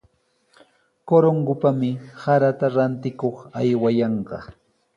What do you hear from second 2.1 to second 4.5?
sarata rantikuq aywayanqa.